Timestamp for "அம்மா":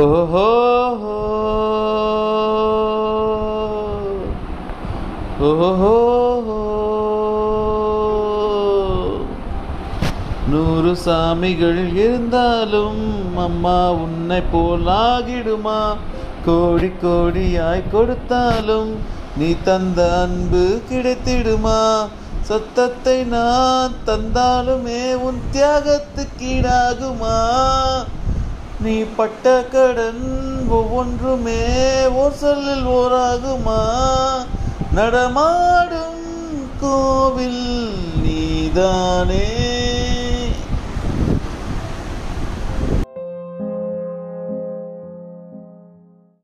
13.44-13.76